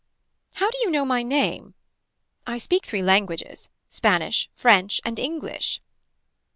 [0.53, 1.75] How do you know my name.
[2.47, 5.79] I speak three languages spanish french and english.